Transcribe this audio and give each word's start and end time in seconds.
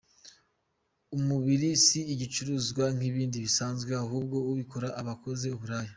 Umubiri 1.15 1.69
si 1.85 1.99
igicuruzwa 2.13 2.85
nk’ibindi 2.95 3.37
bisanzwe, 3.45 3.91
ahubwo 4.03 4.37
ubikora 4.51 4.87
aba 4.99 5.11
akoze 5.17 5.47
uburaya. 5.55 5.89